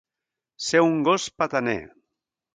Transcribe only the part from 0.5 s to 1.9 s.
Ser un gos petaner.